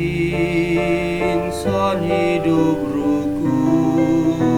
[0.00, 4.49] insan hidup rukun.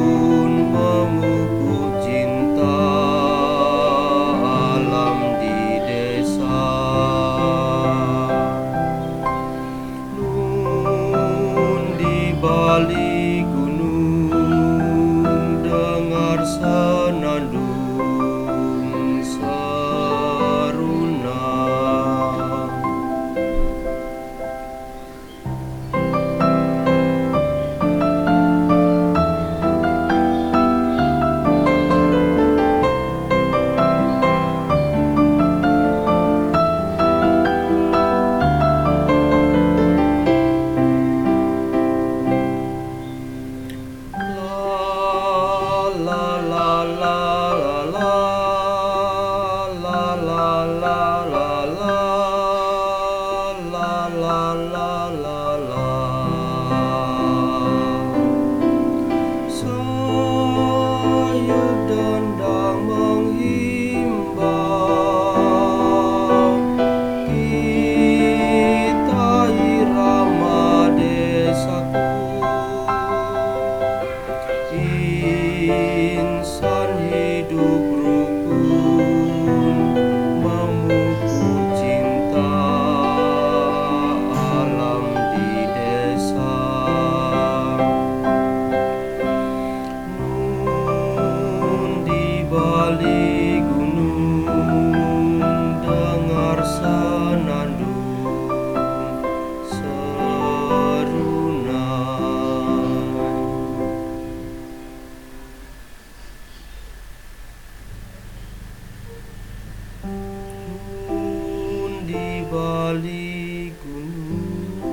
[112.92, 114.84] Balik gunung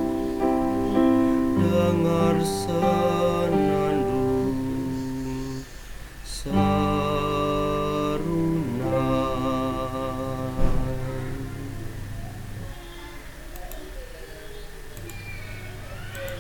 [1.60, 2.40] dengar